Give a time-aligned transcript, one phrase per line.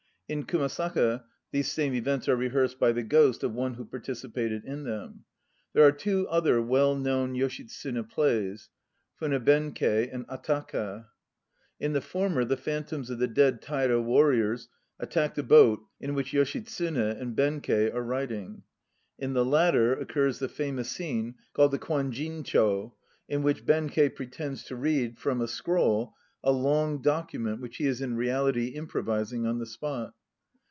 [0.31, 4.63] In Kumasaka these same events are re hearsed by the ghost of one who participated
[4.63, 5.25] in them.
[5.73, 8.69] There are two other well known Yoshitsune plays,
[9.19, 11.07] Funa Benkei and Ataka.
[11.81, 14.69] In the former the phantoms of the dead Taira warriors
[15.01, 18.63] attack the boat in which Yoshitsune and Benkei are riding;
[19.19, 22.93] in the latter occurs the famous scene called the Kwanjincho,
[23.27, 27.85] in which Benkei pretends to read out from a scroll a long document which he
[27.85, 30.13] is in reality improvising on the spot.